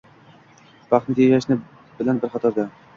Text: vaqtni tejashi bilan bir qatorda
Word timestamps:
vaqtni 0.95 1.17
tejashi 1.21 1.61
bilan 2.01 2.27
bir 2.27 2.37
qatorda 2.37 2.71